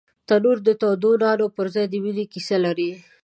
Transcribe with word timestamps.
تنور 0.27 0.57
د 0.67 0.69
تودو 0.81 1.11
نانو 1.23 1.45
پر 1.55 1.65
ځای 1.73 1.85
د 1.89 1.95
مینې 2.03 2.25
کیسې 2.33 2.57
لري 2.65 2.91